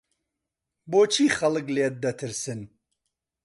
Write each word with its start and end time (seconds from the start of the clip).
بۆچی 0.91 1.27
خەڵک 1.37 1.67
لێت 1.75 1.95
دەترسن؟ 2.03 2.61